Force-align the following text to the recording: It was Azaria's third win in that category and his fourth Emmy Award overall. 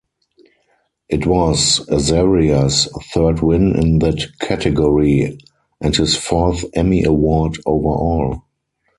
It 1.09 1.27
was 1.27 1.81
Azaria's 1.87 2.87
third 3.13 3.41
win 3.41 3.75
in 3.75 3.99
that 3.99 4.17
category 4.39 5.37
and 5.79 5.95
his 5.95 6.15
fourth 6.17 6.65
Emmy 6.73 7.03
Award 7.03 7.59
overall. 7.67 8.41